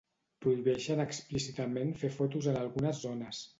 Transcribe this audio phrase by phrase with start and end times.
[0.45, 3.47] prohibeixen explícitament fer fotos en algunes zones